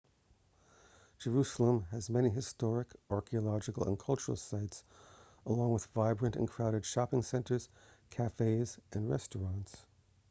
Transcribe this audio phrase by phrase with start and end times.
[1.19, 4.83] jerusalem has many historic archeological and cultural sites
[5.45, 7.69] along with vibrant and crowded shopping centers
[8.09, 9.85] cafés and restaurants